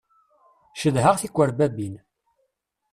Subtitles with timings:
[0.79, 1.95] Cedhaɣ tikerbabin.